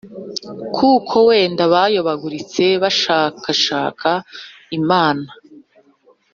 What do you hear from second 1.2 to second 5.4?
wenda bayobaguritse bashakashaka Imana,